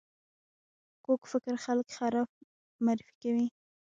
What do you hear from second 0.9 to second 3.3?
کوږ فکر خلک خراب معرفي